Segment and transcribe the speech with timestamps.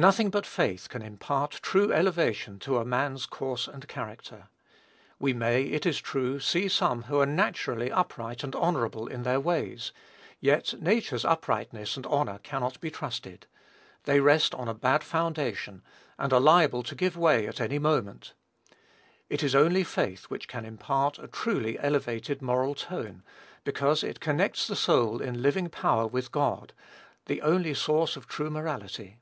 [0.00, 4.46] Nothing but faith can impart true elevation to a man's course and character.
[5.18, 9.40] We may, it is true, see some who are naturally upright and honorable in their
[9.40, 9.90] ways,
[10.38, 13.48] yet nature's uprightness and honor cannot be trusted:
[14.04, 15.82] they rest on a bad foundation,
[16.16, 18.34] and are liable to give way at any moment.
[19.28, 23.24] It is only faith which can impart a truly elevated moral tone,
[23.64, 26.72] because it connects the soul in living power with God,
[27.26, 29.18] the only Source of true morality.